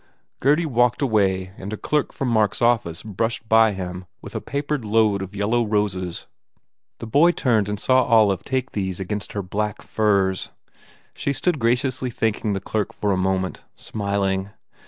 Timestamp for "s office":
2.55-3.03